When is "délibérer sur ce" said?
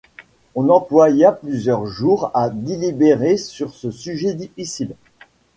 2.49-3.91